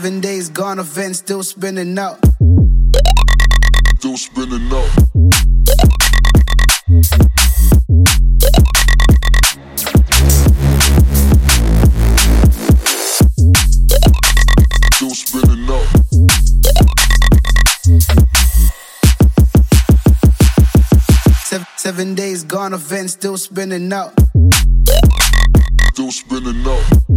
[0.00, 2.18] Seven days gone, event still spinning out.
[3.98, 4.88] Still spinning out.
[14.94, 15.86] Still spinning out.
[21.44, 24.14] Seven, seven days gone, event still spinning out.
[25.92, 27.09] Still spinning out.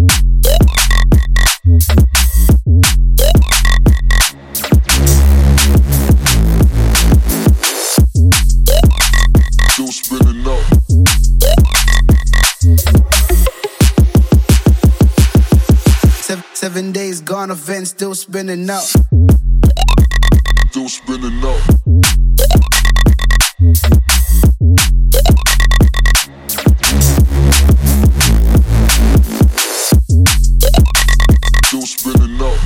[16.34, 18.82] Seven, seven days gone, event still spinning out.
[20.72, 21.62] Still spinning out.
[31.66, 32.58] Still spinning out.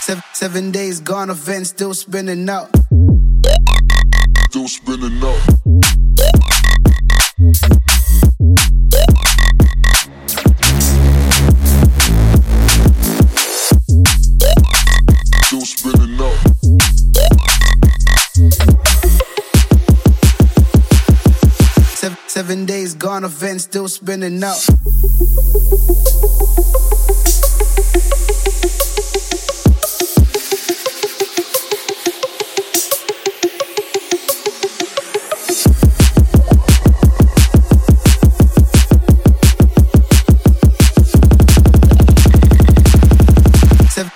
[0.00, 2.68] Seven, seven days gone, event still spinning out.
[4.50, 5.67] Still spinning out.
[22.38, 24.54] Seven, days gone, event still spinning out.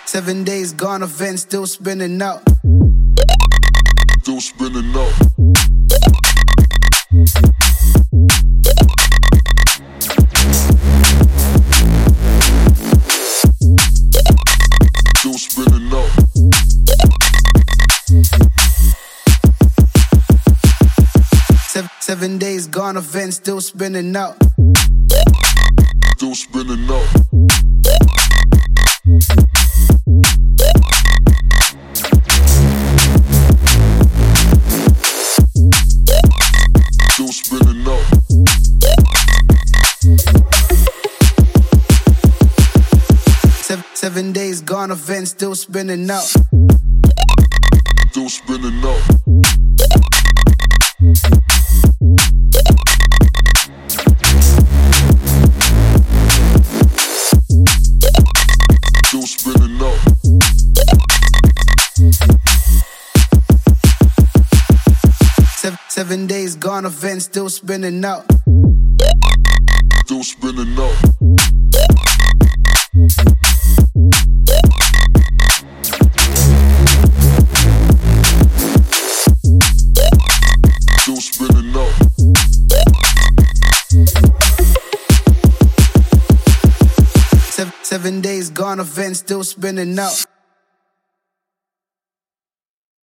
[0.07, 2.41] Seven, days gone, event still spinning out.
[4.21, 5.32] Still spinning out.
[22.13, 24.37] Seven, days gone, event still spinning out.
[26.17, 27.07] Still spinning out.
[37.13, 38.05] Still spinning out.
[43.63, 46.31] Seven, seven days gone, event still spinning out.
[48.11, 49.22] Still spinning out.
[66.13, 68.27] Seven, days gone, event still spinning out.
[70.05, 70.95] Still spinning out.
[81.01, 81.93] Still spinning out.
[87.49, 90.27] Seven, seven days gone, event still spinning out.